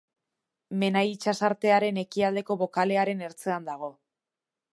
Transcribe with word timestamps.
Menai 0.83 1.03
itsasartearen 1.17 2.01
ekialdeko 2.05 2.59
bokalearen 2.63 3.23
ertzean 3.29 3.71
dago. 3.71 3.93